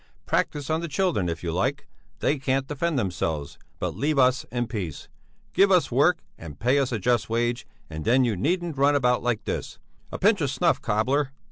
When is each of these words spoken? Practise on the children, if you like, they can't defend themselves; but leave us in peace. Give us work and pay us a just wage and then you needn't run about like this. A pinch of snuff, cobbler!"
Practise 0.25 0.71
on 0.71 0.81
the 0.81 0.87
children, 0.87 1.29
if 1.29 1.43
you 1.43 1.51
like, 1.53 1.87
they 2.21 2.39
can't 2.39 2.65
defend 2.67 2.97
themselves; 2.97 3.59
but 3.77 3.95
leave 3.95 4.17
us 4.17 4.47
in 4.51 4.65
peace. 4.65 5.07
Give 5.53 5.71
us 5.71 5.91
work 5.91 6.23
and 6.39 6.57
pay 6.57 6.79
us 6.79 6.91
a 6.91 6.97
just 6.97 7.29
wage 7.29 7.67
and 7.87 8.03
then 8.03 8.23
you 8.23 8.35
needn't 8.35 8.79
run 8.79 8.95
about 8.95 9.21
like 9.21 9.43
this. 9.43 9.77
A 10.11 10.17
pinch 10.17 10.41
of 10.41 10.49
snuff, 10.49 10.81
cobbler!" 10.81 11.33